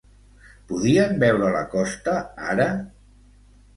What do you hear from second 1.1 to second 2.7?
veure la costa ara?